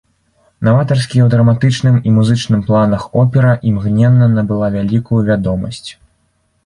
[0.67, 5.87] Наватарская ў драматычным і музычным планах опера імгненна набыла вялікую вядомасць.